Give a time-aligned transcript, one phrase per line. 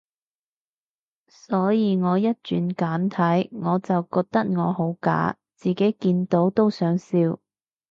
[1.27, 7.39] 所以我一轉簡體，我就覺得我好假，自己見到都想笑